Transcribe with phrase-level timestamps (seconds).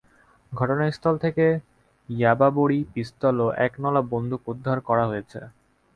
[0.51, 1.45] ঘটনাস্থল থেকে
[2.09, 5.39] ইয়াবা বড়ি, পিস্তল ও একনলা বন্দুক উদ্ধার করা হয়েছে।